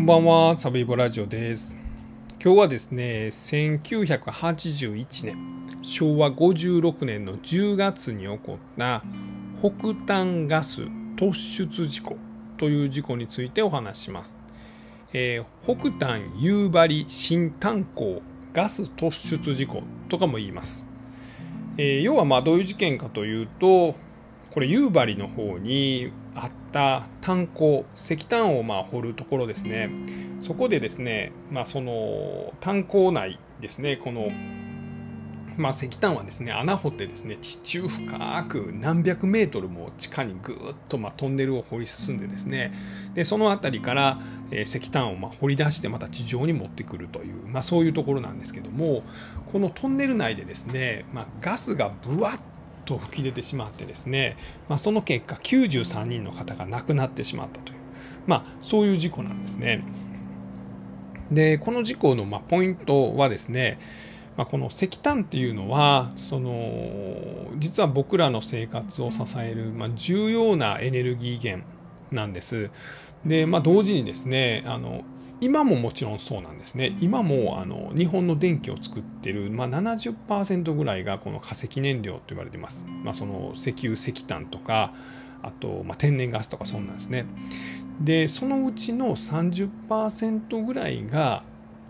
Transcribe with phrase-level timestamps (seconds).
[0.00, 1.76] こんばんは、サブイボラジオです。
[2.42, 5.36] 今日はですね、1981年、
[5.82, 9.02] 昭和56年の10月に起こった
[9.60, 10.84] 北端ガス
[11.16, 12.16] 突出事故
[12.56, 14.38] という事故についてお話します。
[15.12, 18.22] えー北端夕張新炭鉱
[18.54, 20.88] ガス突出事故とかも言います。
[21.76, 23.96] えー要はまあどういう事件かというと、
[24.50, 29.90] これ夕張の方にあった炭鉱石炭をまあ掘るところですね。
[30.40, 34.30] そこでですね、まあ、その炭鉱内ですねこの、
[35.58, 42.72] まあ、石炭はですね穴掘ってですね地中深く何百メートルも地下にぐーっとまあトンネルを掘り進んでですね
[43.14, 44.18] でその辺りから、
[44.50, 49.02] 石炭をまあ掘り出してまた地上に持ってくるという、まあ、そういうところなんですけども
[49.52, 52.38] このトンネル内でですね、まあ、ガスがぶわっ
[52.84, 54.36] と吹き出てしまってですね、
[54.68, 57.78] まあ、その結果93人の方が亡くなってしまったという、
[58.26, 59.84] まあ、そういう事故なんですね。
[61.30, 63.78] でこの事故のまあポイントはですね、
[64.36, 71.64] まあ、この石炭っていうのはその実は僕らの生活を支える、まあ、重要なエネルギー源
[72.10, 72.70] なんです。
[73.24, 75.04] で、まあ、同時にですねあの
[75.40, 76.96] 今ももちろんそうなんですね。
[77.00, 84.92] 今もあの日本の電気を作ってる、まあ、70%ぐらいがこの化石燃料と言われています、まあ、その石油石炭とか
[85.42, 87.26] あと、まあ、天然ガスとかそんなんですね。
[88.00, 91.42] でそのうちの30%ぐらいが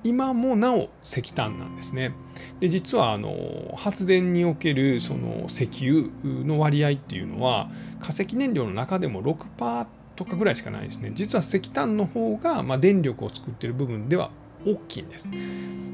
[0.03, 2.15] 今もなお石炭なんですね。
[2.59, 9.87] で実はあの発電におけるその石油の割合っていうのは化石燃料の中でも6%
[10.20, 11.12] とかぐらいしかないですね。
[11.14, 14.30] 実は石炭の方が、まあ、電力を作ってる部分では
[14.66, 15.32] 大きいんです。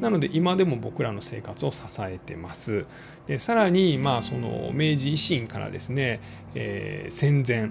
[0.01, 2.87] なので今でも僕らの生活を支えてます。
[3.29, 6.21] でさらにまあその明治維新からですね、
[6.57, 7.71] えー戦前。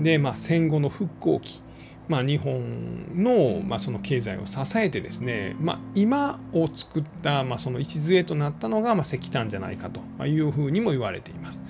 [0.00, 1.60] で、まあ、戦後の復興期。
[2.06, 11.64] まあ、日本の,、まあその経済を支えてですね、まあ、今を作った、まあ、その礎となったのが、まあ、石炭じゃないかというふうにも言われています。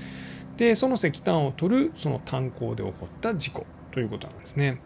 [0.56, 3.67] でその石炭を取るその炭鉱で起こった事故。
[3.99, 4.81] ということなんですね。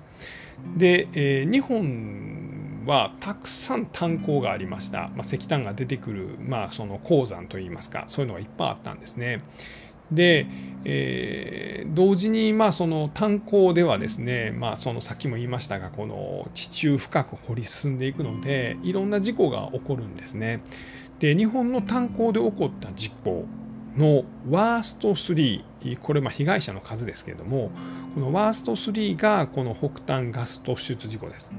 [0.78, 9.40] で、えー日本はたくさん炭鉱がありました、まあ、石炭が出てくる、まあ、その鉱山といいますかそういうのがいっぱいあったんですね。
[10.10, 10.46] で、
[10.84, 20.62] えー同時にまあその炭鉱ではですね、まあ、そのさっきも言いましたがこの地中深く掘り進んでいくのでいろんな事故が起こるんですね。
[21.18, 23.44] で日本の炭鉱で起こった事故
[23.94, 25.64] のワースト3
[26.00, 27.70] これま被害者の数ですけれども
[28.14, 31.52] このワースト3がこの北端ガス突出事故です。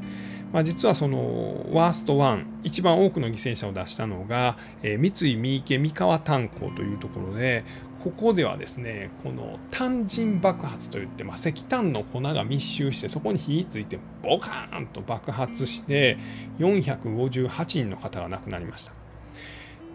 [0.52, 7.64] まあ、実はそのワースト1一番多くの犠牲者を出したのが、え三井三池三河炭鉱というところで
[8.04, 16.18] ここではですねこの炭塵爆発といって、まあ、石炭の粉が密集してそこに火ついてボカーンと爆発して
[16.60, 19.03] 458人の方が亡くなりました。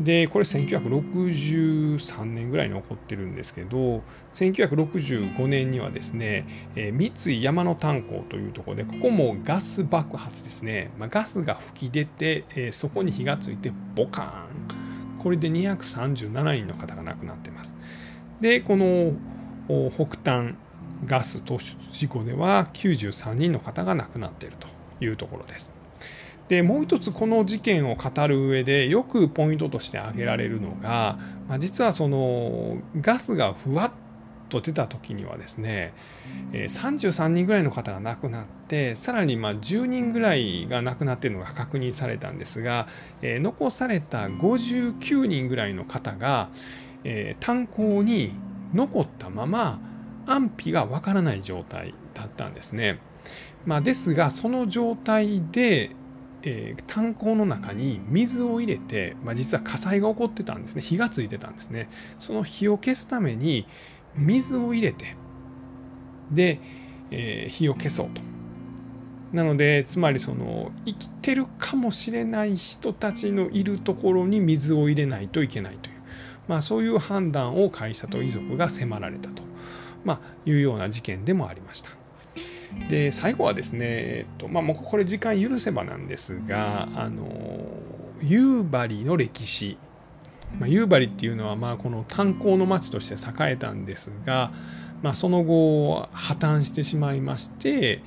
[0.01, 14.59] でこれ1963年ぐらいに起こってるんですけど1965年にはですね、えー三井山の炭鉱というところでここもガス爆発ですね、まあ、ガスが吹き出て、えーそこに火がついてボカーン。
[15.19, 17.77] これで237人の方が亡くなってます。
[18.41, 19.13] でこの
[19.91, 20.55] 北端
[21.05, 24.69] ガス突出事故では93人の方が亡くなっていると
[25.05, 25.78] いうところです。
[26.49, 33.91] でもう一つこの事件を語る上でよくポイントとして挙げられるのが、まあ、実はそのガスがふわっ
[34.49, 35.93] と出た時にはですね
[36.53, 42.87] 33人ぐらいの方が亡くなってさらにま10人ぐらいが亡くなっているのが確認されたんですが、
[43.23, 46.49] 残された59人ぐらいの方が、
[47.41, 48.33] 炭鉱に
[48.73, 49.81] 残ったまま
[50.27, 53.01] 安否がわからない状態だったんですね。
[53.67, 55.91] まあ、ですがその状態で
[56.49, 60.83] えー炭鉱の中に水を入れて、まあ、実は火災が起こってたんですね。
[60.83, 61.91] 火がついてたんですね。
[62.19, 63.67] その火を消すために
[64.17, 65.17] 水を入れて
[66.31, 66.61] で、
[67.11, 68.23] えー火を消そうと。
[69.33, 75.97] なのでつまりその生きてるかもしれない人たちのいるところに水を入れないといけないという、
[76.49, 79.43] まあ、そういう判断を会社と遺族が迫られたと、
[80.03, 81.98] まあ、いうような事件でもありました。
[82.89, 87.29] で最後はですね、えっとまあ、もうこれ時間許せばなんですがあの
[88.23, 89.77] 夕張の歴史、
[90.59, 94.53] まあ、夕張っていうのはまあこの炭鉱の町として栄えたんですが、
[95.03, 98.03] まあ、その後破綻してしまいまして、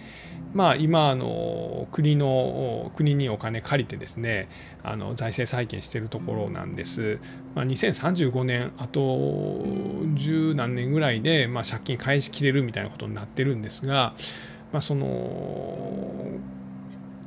[0.53, 4.49] まあ、今あの国の国にお金借りてですね
[4.83, 7.19] あの財政再建しているところなんです、
[7.55, 9.63] まあ、2035年あと
[10.15, 14.13] 十何年ぐらいで、まあ、借金返しきれるみたいなことになってるんですが、
[14.71, 16.25] まあ、その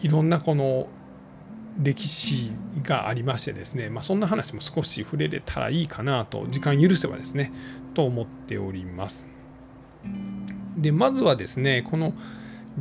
[0.00, 0.88] いろんなこの
[1.82, 2.52] 歴史
[2.82, 7.52] がありましてですね、まあ、そんな話も少し触れれたらいいかなと時間許せばですね
[7.94, 9.28] と思っております。
[10.76, 12.12] でまずはですねこの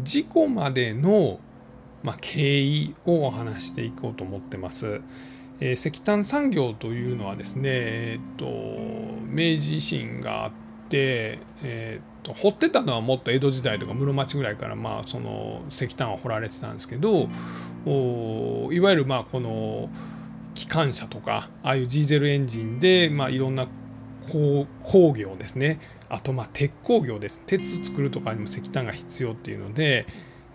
[0.02, 1.40] 事故までの、
[2.02, 5.02] まあ、経緯をお話していこうと思ってます。
[5.60, 8.46] えー、石炭産業というのはですね、えーと、
[9.28, 10.63] 明治維新があって、
[10.98, 17.30] えーと、掘ってたのはもっと江戸時代とか室町ぐらいから、まあ、その石炭は掘られてたんですけど
[17.86, 19.90] おいわゆるまあこの
[20.56, 23.68] 機関車とかああいうディーゼルエンジンで、まあ、いろんな
[24.30, 25.80] 工業ですね。
[26.08, 27.42] あとまあ鉄工業です。
[27.46, 30.06] 鉄作るとかにも石炭が必要っていうので、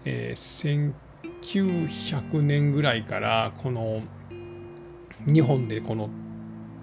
[0.04, 0.92] えー、
[1.42, 4.02] 1900年ぐらいからこの
[5.26, 6.08] 日本でこの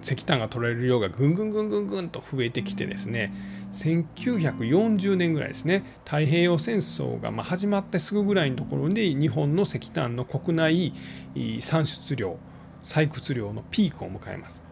[0.06, 3.34] 石炭が取られる量がぐんぐんぐんぐんぐんと増えてきてですね
[3.72, 10.94] 1940年ぐらいですね太平洋戦争がま始まってすぐぐらいのところに日本の石炭の国内
[11.60, 12.38] 産出量
[12.84, 14.64] 採掘量のピークを迎えます。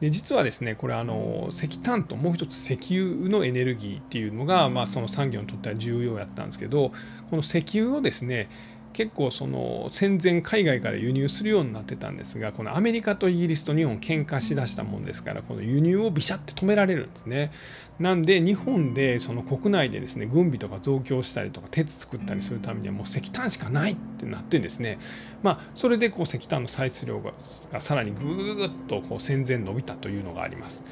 [0.00, 6.90] で実はですねこれあの石炭ともう一つ石油のエネルギーっていうのが、まあ、その産業にとっては重要やったんですけど
[7.30, 8.50] この石油をですね
[8.92, 17.50] 結構その戦前海外から輸入するようになってたんですがこのアメリカとイギリスと日本喧嘩しだしたもんですからこの輸入をビシャって止められるんですね。
[17.98, 24.98] なんで日本でその国内でですね軍備とか増強したりとか鉄作ったりするためにはもう石炭しかないってなってですね。
[25.42, 30.84] まあそれでこう石炭の採出量がさらにぐぐっとこう戦前伸びたというのがあります。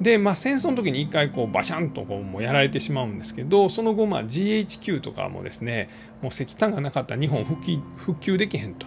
[0.00, 5.88] で、まあ、戦争の時に一回こうバシャンとこうもうやられてしまうんですけどその後まあ GHQ とかもですね
[6.20, 8.86] もう石炭がなかったら日本復帰復旧できへんと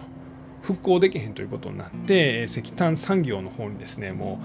[0.62, 4.40] 復興できへんということになって石炭産業の方にですねも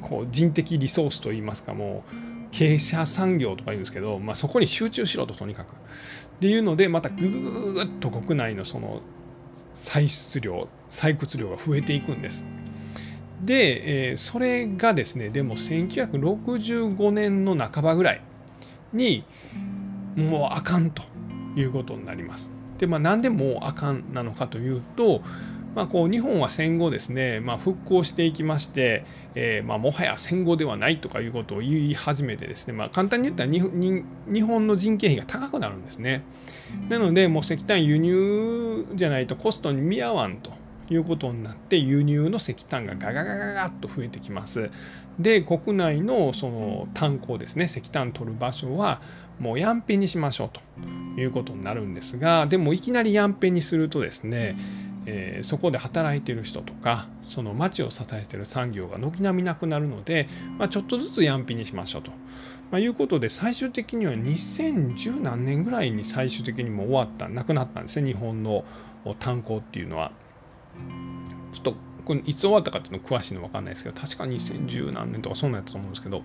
[0.00, 5.72] うこう人的リソースといいますかもう傾斜産業とか言うんですけど、まあ、そこに集中しろととにかく。
[5.72, 5.76] っ
[6.40, 9.00] ていうのでまたぐぐぐっと国内のその
[9.74, 12.44] 採出量採掘量が増えていくんです。
[13.44, 18.22] で、えー、それがですねでも1965年の半ばぐらい
[18.92, 19.24] に
[20.16, 21.02] もうあかんと
[21.56, 22.50] いうことになります。
[22.78, 25.22] でまあ何でもうあかんなのかというと、
[25.74, 29.04] まあ、こう日本は戦後ですね、まあ、復興していきまして、
[29.34, 36.22] えーまあ、もはや戦後ではないとかいうことを言い始めてですね、まあ、簡単に言ったら日本の人件費が高くなるんですね。
[36.88, 40.63] なのでもう石炭輸入じゃないとコストに見合わんと。
[40.90, 44.70] いうことになって輸入の石炭がガガガガガッと増えてきます。
[45.18, 49.00] で国内のその炭鉱ですね石炭取る場所は
[49.38, 54.56] もうやんぺんにしましょうということになるんですがでもいきなりやんぺんにするとですね、
[55.06, 60.28] えー、そこで働いてる人とかその町を支えてる産業が軒並みなくなるので、
[60.58, 62.10] まあ、ちょっとずつやんぴにしましょうと。
[62.70, 68.64] まあ、いうことで最終的には2010何年ぐらいに最終的にも終わったなくなったんですね日本の
[69.20, 70.12] 炭鉱っていうのは。
[71.52, 71.74] ちょっと
[72.04, 76.22] これいつ終わったかっていうの詳しいの分かんないですけど確か2010何年とかそんなんやったと思うんですけど。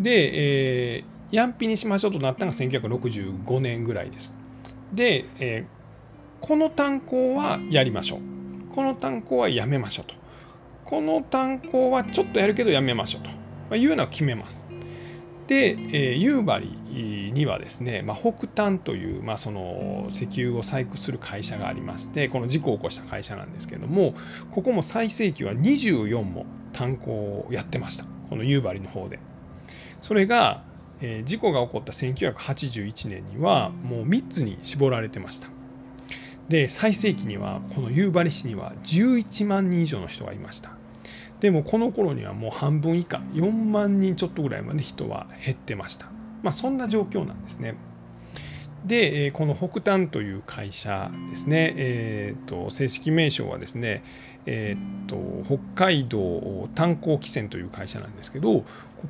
[0.00, 4.34] で、えー、ヤンピにしましょうとなったのが1965年ぐらいです。
[4.92, 8.20] で、えー、この炭鉱はやりましょう。
[8.74, 10.14] この炭鉱はやめましょうと。
[10.84, 13.30] この炭鉱はちょっとやるけどやめましょうと、
[13.70, 14.66] ま、いうのは決めます。
[15.46, 16.60] で、えー、夕張
[17.32, 24.14] にはですね、まあ、北炭という、まあ、その石油を採掘する会社がありましてこの事故を起こした会社なんですけれども
[24.50, 29.18] ここも最盛期は24も炭鉱をやってましたこの夕張の方で。
[30.00, 30.62] それが、
[31.00, 35.48] えー、事故が起こった1981年にはもう3つに絞られてました。
[36.48, 40.81] で最盛期にはこの夕張市には11万人以上の人がいました。
[41.42, 46.06] でもこの頃にはもう半分以下4万人ちょっとぐらいまで人は減ってました。
[46.40, 47.74] まあ、そんな状況なんですね。
[48.86, 54.04] で、この北端という会社ですね、えーと、正式名称はですね、
[54.46, 58.64] えーと、北海道炭鉱汽船という会社なんですけど、こ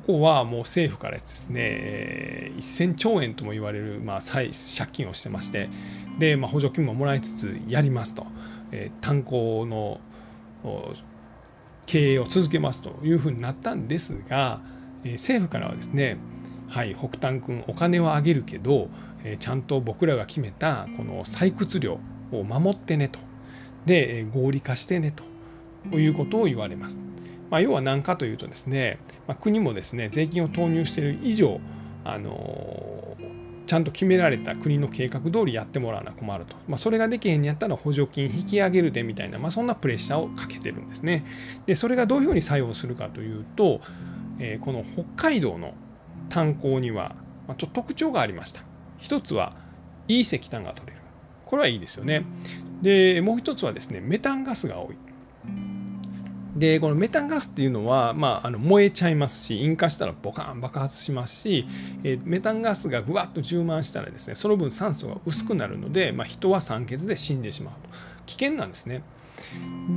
[0.07, 4.51] こはもう政府からですね、えー、1000兆円とも言われる、まあ、借
[4.91, 5.69] 金をしてまして、
[6.17, 8.25] で、まあ、補助金ももらいつつやりますと、
[8.71, 10.01] えー、炭鉱の
[11.85, 14.61] 経営を続けますというふうになったんですが、
[15.03, 16.17] え、政府からはですね、
[16.69, 18.89] はい、北端君お金はあげるけど、
[19.23, 21.99] え、ちゃんと僕らが決めたこの採掘量
[22.31, 23.19] を守ってねと
[23.85, 25.13] で、え、合理化してね
[25.91, 27.01] ということを言われます。
[27.49, 28.97] まあ、要は何かというとですね、
[29.27, 31.59] まあ、国もですね税金を投入している以上
[32.03, 33.12] あの
[33.73, 41.25] ちゃんと決められた国の計画通りやってもらわな困ると、まあ、それができへんにやったら補助金引き上げるでみたいな、まあ、そんなプレッシャーをかけてるんですね。
[41.65, 43.81] でそれがどういうふうに作用するかというと、
[44.37, 45.73] えー、この北海道の
[46.29, 47.15] 炭鉱には
[47.57, 48.61] ちょっと特徴がありました。
[48.99, 49.55] 一つは
[50.07, 50.99] いい石炭が取れる。
[51.43, 52.25] これはいいですよね。
[52.83, 54.97] でもう一つはですねメタンガスが多い
[56.55, 61.65] でこのメタンガスっていうのは、まあ、あの燃えちゃいますし引火したらボカン爆発しますし、
[62.03, 67.89] えー、メタンガスがぐわっと充満したらですねその分酸素が薄くなるので、まあ、人は酸欠で死んでしまうと。
[68.25, 69.03] 危険なんですね。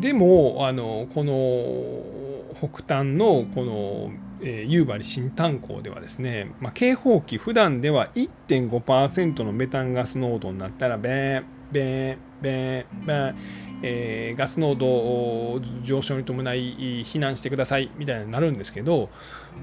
[0.01, 13.35] でもあのこの北端のこの、えー、夕張新炭鉱ではですね、まあ、警報器普段では1.5%のメタンガス濃度になったらベーンベーベーベー
[13.83, 19.11] えー、ガス濃度上昇に伴い避難してくださいみたいになるんですけど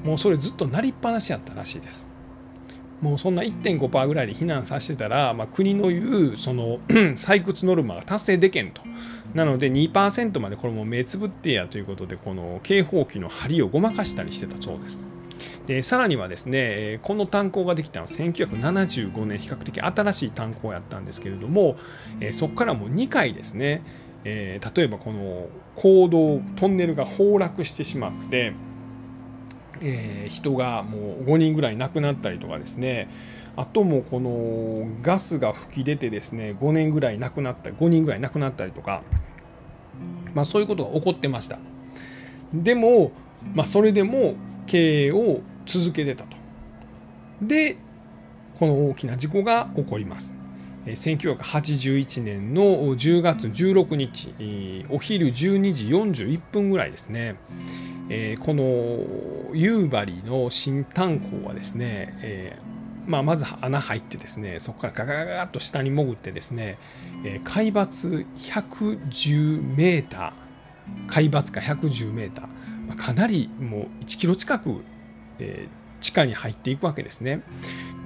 [0.04, 2.14] もうそれずっとなりっぱなしやったらしいです。
[3.02, 6.78] もうそんな1.5%ぐらいで避難させてたら、まあ、国の言うその
[7.18, 8.82] 採掘ノルマが達成でけんと。
[9.34, 15.02] なので2%までこれも目つぶってやということでこの警報器の針をごまかしたりしてたそうです。
[15.68, 21.78] でさらにはですねこの炭鉱ができたのは1975年比較的新しい炭鉱やったんですけれども
[22.32, 23.82] そこからもう2回ですね、
[24.24, 28.54] 例えばこの坑道トンネルが崩落してしまって、
[29.82, 33.10] え、人がもう5人ぐらい亡くなったりとかですね
[33.56, 39.04] あともこのガスが噴き出てですね5年ぐらい亡くなった5人ぐらい亡くなったりとか、
[40.34, 41.60] まあ、そういうことが起こってました。
[42.54, 43.12] でも、
[43.54, 46.38] まあ、それでも経営を続けてたと。
[47.42, 47.78] で
[48.58, 50.36] この大きな事故が起こります。
[50.86, 52.64] 1981年の
[52.96, 57.36] 10月16日お昼12時41分ぐらいですね。
[58.42, 62.60] この夕張の新炭鉱はですね
[63.06, 66.78] まあ、まず穴入ってですねそこからガガガガッと下に潜ってですね
[67.44, 70.32] 海抜110メーター
[71.08, 74.84] 海抜か110メーターかなりもう1キロ近く、
[75.44, 77.44] えー、地下に入っていくわけですね。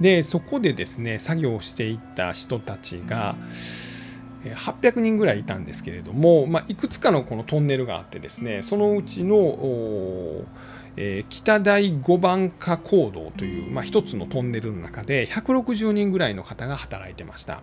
[0.00, 3.36] でそこでですね作業をしていった人たちが
[4.44, 9.36] 800人ぐらいいたんですけれども、まあ、いくつかのこのトンネルがあってですねそのうちの、
[10.96, 17.60] えー、北大五番化坑道という、まあ、一つのトンネルの中で160人ぐらいの方が働いてました、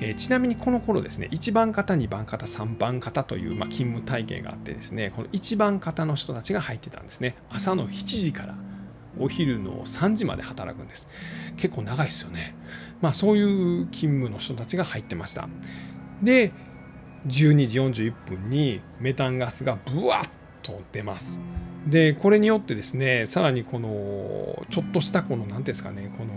[0.00, 8.54] えー、ちなみにこの頃ですね1番方2番方3番方という、まあ、勤務体系があってですねこの1番方の人たちが入ってたんですね朝の7時から
[9.18, 11.08] お昼の3時まで働くんです。
[11.56, 12.54] 結構長いですよね。
[13.00, 15.48] まあそういう勤務の人たちが入ってました。
[16.22, 16.52] で
[17.26, 20.28] 12時41分にメタンガスがブワッ
[20.62, 21.40] と出ます。
[21.86, 26.32] でこれによってですねさらにこのちょっとしたこの何ていうんですかねこの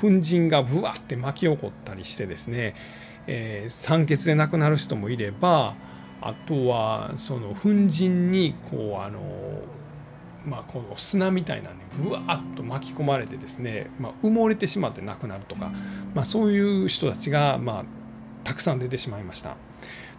[0.00, 2.74] 粉塵がブワッて巻き起こったりしてですね、
[3.28, 5.76] えー、酸欠で亡くなる人もいれば
[6.20, 9.20] あとはその粉塵にこうあの
[10.48, 15.70] まあ、この砂みたいなねぶわっと巻き込まれてですね、まあ、埋もれてしまって亡くなるとか、
[16.14, 17.84] まあ、そういう人たちが、まあ、
[18.44, 19.56] たくさん出てしまいました。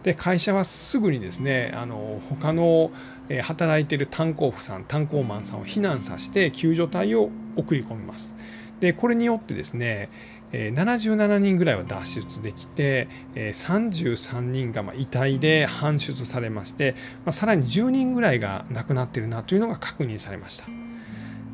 [0.02, 2.90] で会社はすぐにですねあの他の
[3.42, 8.34] 働いてる炭鉱夫さん炭鉱マンさんを避難させて救助隊を送り込みます。
[8.80, 10.08] でこれによってですね
[10.52, 16.94] 77人ぐらいは脱出できて33人が遺体で搬出されまして
[17.30, 20.66] さらに10人ぐらいが亡くなっているなというのが確認されました。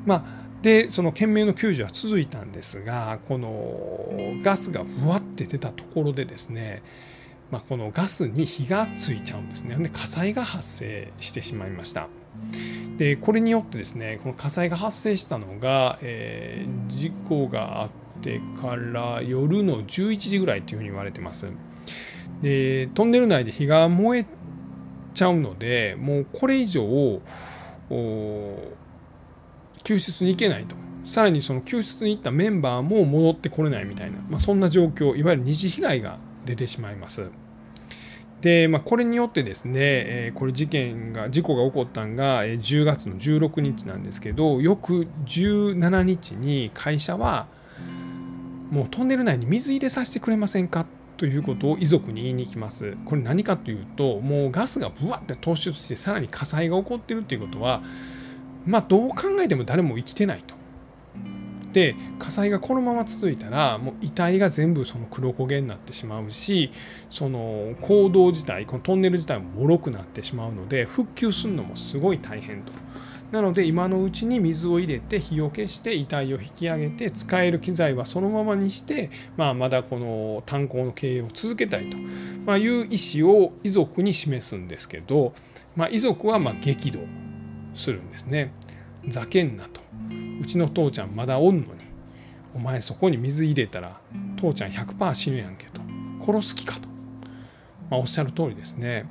[0.06, 6.82] まあでその懸命の救助は続いたんですがこのガスがふわって出たところでですね、
[7.50, 12.08] まあ、このガスに火がついちゃうんですねで火災が発生してしまいました
[12.96, 21.46] でこれによってですねこの火災が発生したのが、えー、事故があっててから夜の11時ぐらいというふうに言われてます。
[22.42, 24.26] でトンネル内で火が燃え
[25.14, 27.22] ちゃうのでもうこれ以上
[29.84, 30.74] 救出に行けないと
[31.06, 37.30] さらにその救出に行ったメンバーも戻ってこれないみたいな、まあ、そんな状況いわゆる二次被害が出てしまいます。
[38.40, 47.46] で、まあ、これによってですね、えー、これ事件が事故が起こったのが10月の16日なんですけど翌17日に会社は
[48.70, 50.86] もうトンネル内に水入れさせてくれませんか？
[51.16, 52.96] ということを遺族に言いに行きます。
[53.06, 57.82] これ何かというともうガスがぶわって突出してさらに火災が起こってるっていうことは
[58.66, 60.54] まあどう考えても誰も生きてないと。
[61.72, 66.70] で火災がこのまま続いたらもう遺体が全部その黒焦げになってしまうし
[67.10, 72.72] その坑道自体このトンネル自体も脆くなってしまうので復旧するのもすごい大変と。
[73.32, 81.96] なので今のうちに水を入れて火を消して遺体を引き上げて使える機材はそのままにして、まあ、まだこの炭鉱の経営を続けたいと、
[82.56, 85.34] いう意思を遺族に示すんですけど、
[85.74, 87.00] まあ、遺族はま激怒
[87.74, 88.52] するんですね。
[89.08, 89.80] ざけんなと。
[90.40, 91.80] うちの父ちゃんまだおんのに
[92.54, 93.98] お前そこに水入れたら
[94.36, 95.80] 父ちゃん100%死ぬやんけと
[96.20, 96.96] 殺す気かと
[97.90, 99.06] まあ、おっしゃる通りですね。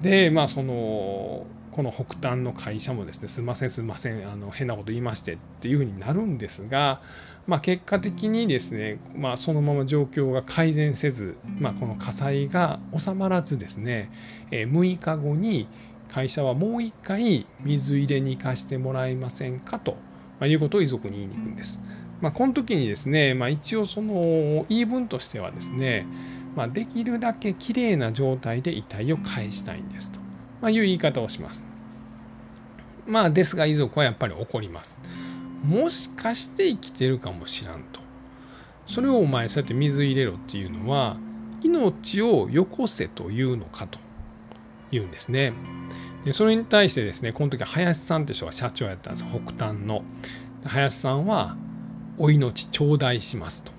[0.00, 7.00] でまあそのこの北端の会社もですねすいませんすいませんあの変なこと言いましてっていうふうになるんですが、
[7.46, 14.10] まあ、結果的にですね、まあ、そのまま状況が改善せず、まあ、この火災が収まらずですね、
[14.50, 15.66] え6日後に
[16.08, 19.96] 会社はもう一回水入れに行かしてもらえませんかと、
[20.40, 21.80] まいうことを遺族に言いに行くんです。
[22.20, 26.06] まあ、この時にですね、まあ、一応その言い分としてはですね、
[26.54, 30.21] まあ、できるだけきれいな状態で遺体を返したいんですと。
[30.62, 31.64] まあ、いう言い方をします。
[33.06, 35.02] まあですが遺族はやっぱり怒ります。
[35.64, 38.00] もしかして生きてるかもしらんと。
[38.86, 41.16] それをお前そうやって水入れろっていうのは
[41.62, 43.98] 命をよこせというのかと
[44.90, 45.52] 言うんですね。
[46.24, 50.04] でそれに対してですねこの時林さんって人が社長やったんです北端の。
[50.64, 51.56] 林さんは
[52.18, 53.72] 「お命頂戴します」と。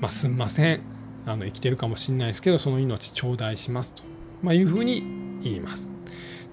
[0.00, 0.80] まあ、すんません
[1.26, 4.04] あの生きてるかもしれないですけどその命頂戴しますと、
[4.42, 5.02] まあ、いうふうに
[5.42, 5.90] 言います。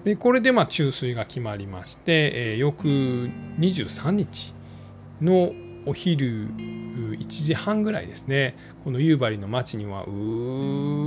[0.04, 2.86] でこれでまあ注水が決まりまして、えー、翌
[3.58, 4.54] 23日
[5.20, 5.52] の
[5.84, 11.06] お昼1時半ぐらいですねこの夕張の町にはうー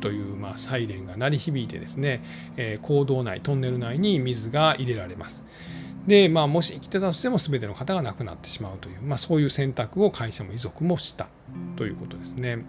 [0.00, 2.22] というまあサイレンが鳴り響いてですね、
[2.56, 5.44] えー、坑道内トンネル内に水が入れられます。
[6.06, 11.26] でまあ、もし生きてたとしても全ての方が亡くなってしまうという、まあ、そういう選択を会社も遺族もした
[11.74, 12.64] ということですね。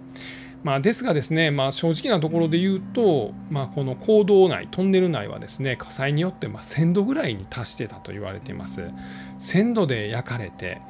[0.64, 8.92] まあ、ですがですね、まあ、正直なところで言うと、まあ、この坑道内トンネル内はですね火災によってま1000度ぐらいに達してたと言われています。
[9.40, 10.82] 1000度で焼かれて、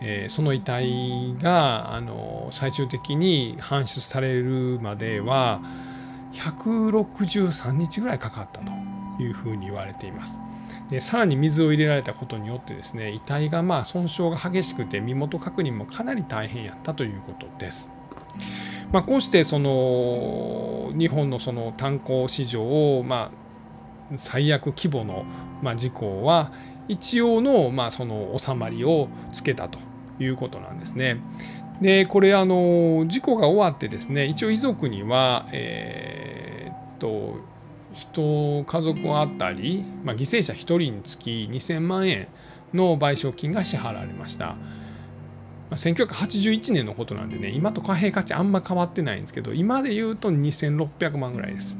[0.00, 5.60] えー、その遺体があの最終的に搬出されるまでは
[6.32, 8.72] 163日ぐらいかかったと
[9.22, 10.40] いうふうに言われています。
[10.88, 17.92] でさらに水を入れられたことによってですね遺体がまあ損傷が激しくて身元確認もかなり大変やったということです。
[18.92, 23.30] まあ、こうしてその日本のその炭鉱市場をま
[24.12, 25.24] あ最悪規模の
[25.62, 26.52] まあ事故は
[26.88, 29.78] 一応のまあその収まりをつけたと
[30.18, 31.20] いうことなんですね。
[31.80, 37.38] でこれあの事故が終わってですね一応遺族にはえー、っと
[37.94, 42.28] 人家族あたり、まあ、犠牲者1人につき2000万円
[42.74, 44.56] の賠償金が支払われました。
[45.70, 51.78] まあ、1981年のことなんでね今と貨幣価値あんま変わってないんですけど今で言うと2600万ぐらいです。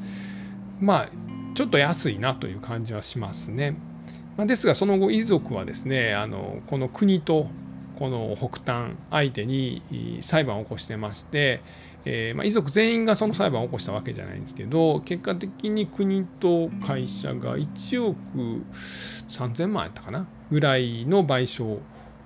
[0.81, 1.09] まあ
[1.55, 3.77] ちょっと安いなという感じはしますね、
[4.37, 7.49] まあ、ですがその後遺族はですねあのこの国と
[7.99, 9.83] この北端相手に
[10.23, 11.61] 裁判を起こしてまして、
[12.07, 18.17] えー、まあ、遺族全員がその裁判を起こしたわけじゃないんですけど結果的に国と会社が1億
[19.29, 21.81] 3000万やったかなぐらいの賠償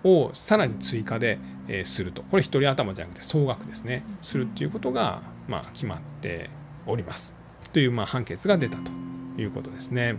[0.04, 6.50] をさらに追加で、えするとこれ1人頭じゃなくて総額ですねするっていうことが、まあ、決まって
[6.86, 7.36] おります
[7.72, 8.92] という、まあ、判決が出たと
[9.40, 10.16] いうことですね。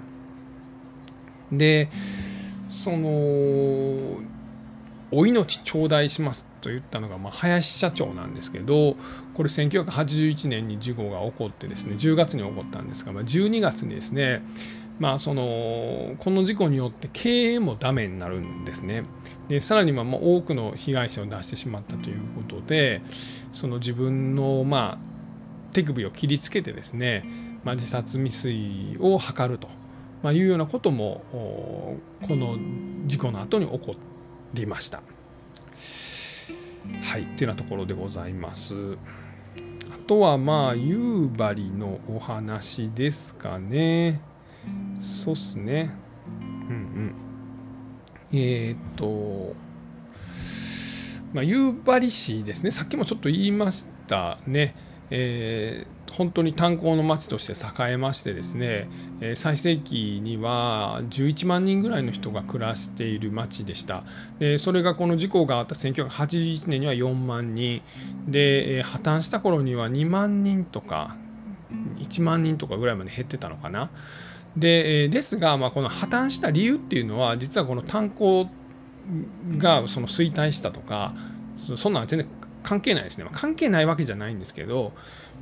[1.51, 1.89] で
[2.69, 3.07] その
[5.11, 8.97] お命頂戴しますと言ったのが、まあ、林社長なんですけど
[9.35, 14.41] これ1981年に事故が起こってですね10月に起こったんですが、まあ、12月にですね
[14.99, 19.03] まあ、そのこの事故によって経営もダメになるんですね。
[19.47, 23.01] でさらにま多くの被害者を出してしまったということで
[23.53, 24.99] その自分のま
[25.71, 27.25] 手首を切りつけてですね、
[27.63, 29.67] まあ、自殺未遂を図ると、
[30.23, 32.57] ま、いうようなこともこの
[33.05, 33.95] 事故の後に起こ
[34.53, 35.03] りました。
[37.03, 38.97] はい、というようなところでございます。
[39.91, 44.21] あとはまあ夕張のお話ですかね。
[44.95, 45.91] そうっすね。
[46.69, 47.24] うんうん。
[48.37, 49.55] えー、っと、
[51.33, 54.75] まあ、夕張市ですね、さっきもちょっと言いましたね。
[55.11, 58.89] えー、本当に炭鉱の町として栄えましてですね、
[59.21, 64.03] えー、最盛期には11万人ぐらいの人が暮らしている町でした。
[64.39, 67.81] でそれがこの事故があった1981年には4万人。
[68.27, 71.15] で、えー、破綻した頃には2万人とか
[71.99, 73.89] 1万人とかぐらいまで減ってたのかな。
[74.57, 78.49] でですが、まあ、この破綻した理由っていうのは実はこの炭鉱
[79.57, 81.13] がその衰退したとか
[81.75, 82.27] そんなの全然
[82.63, 84.93] 関係ないですね、まあ、関係ないわけじゃないんですけど、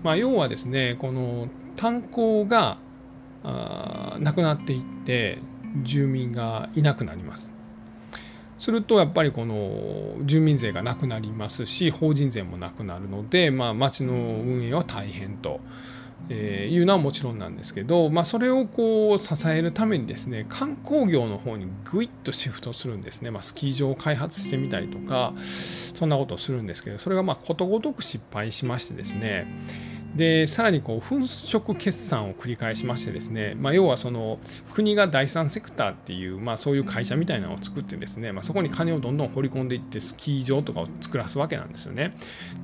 [0.04, 2.78] まあ、要はですねこの炭鉱が
[3.44, 5.40] なくなっていって
[5.84, 7.52] 住民がいなくなります
[8.60, 15.60] するとやっぱりこの住民税がなくなりますし法人税もなくなるので、まあ、町の運営は大変と。
[16.30, 25.34] えー、いうのはもちろんなんですけど、まあ、それをこう支えるためにですね観光業の方にぐいっとシフトするんですね、まあ、スキー場を開発してみたりとか
[25.96, 29.48] そんなことをするんですけどそれがまことごとく失敗しましてですね
[30.16, 34.40] でさらにこう粉飾決算を繰り返しましてですね、まあ、要はその
[34.74, 42.14] 国が第三セクターっていう、まあ、そういう会社みたいなのを作ってですね、まあ、そこに金をどんどん掘り込んでいってスキー場とかを作らすわけなんですよね。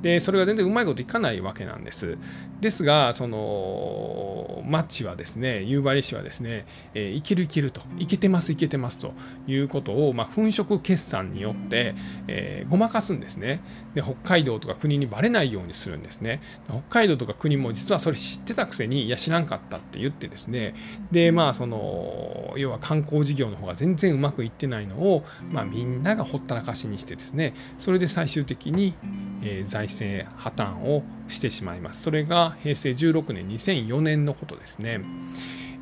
[0.02, 2.18] でそれが全然うまいこといかないわけなんです。
[2.62, 9.14] ですがそのマッチはですね夕張市はですね、えー、いけるいけるといけてますいけてますと
[9.48, 11.96] いうことを、まあ、粉飾決算によって、
[12.28, 13.62] えー、ごまかすんですね。
[13.96, 16.42] で北海道とか国にバレないようにするんですね。
[16.68, 20.76] 北海道とか国も実はそれ知ってたくせにいや知らんかったって言ってですね。
[21.12, 27.54] でまあその要は観光事業の方が全然うまくいってないのを、まあ、みんながほったらかしにしてですね。
[27.80, 28.94] それで最終的に、
[29.42, 32.04] えー、財政破綻をしてしまいます。
[32.04, 35.02] それが平成16年2004年のことですね。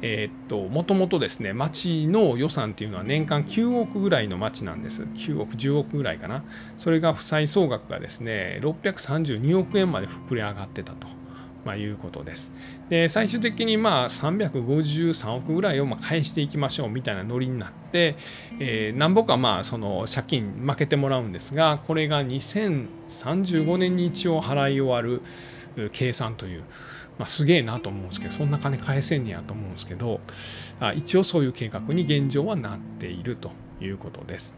[0.02, 5.04] えー、っともともとですね町の予算っていうのは年間9億ぐらいの町なんです。
[5.04, 6.43] 9億10億ぐらいかな。
[6.78, 11.16] それが負債総額がですね632億円まで膨れ上がってたと。
[11.67, 12.53] まあ、いうことです。
[12.89, 18.15] で最終的にまあ353億ぐらいをま返していきましょうみたいなノリになって、
[18.60, 25.21] えー、なんぼかまあその借金負けてもらうんですがこれが2035年に一応払い終わる
[25.91, 26.63] 計算という、
[27.19, 30.21] まあ、すげえなと思うんですけどそんな金返せんねやと思うんですけど
[30.80, 33.51] あ一応そういう計画に現状はなっていると
[33.82, 34.56] いうことです。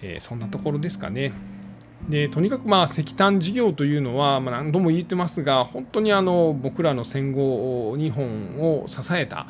[0.00, 1.32] えー、そんなところですかね。
[2.08, 9.46] でとにかくまあ石炭事業というのは、まあ、何度も言ってますが本当にあの僕らの戦後日本を支えた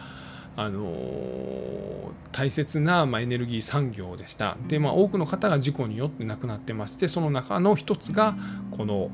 [0.56, 8.36] あの大切な、ま、エネルギー産業でしたで、まあ、多くの方が事故によって亡くなってましてその中の一つが
[8.70, 9.10] この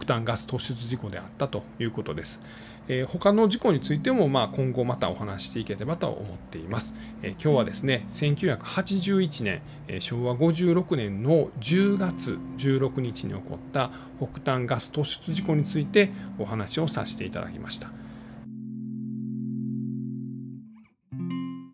[0.00, 2.40] 北端ガス突出事故であったということです。
[2.88, 6.94] えー、他の事故についても、まあ、今後またお話していければと思っています。
[7.22, 18.07] えー、今日はですね、1981年、え、昭和56年の10月16日に起こった北端ガス突出事故についてお話をさせていただきました。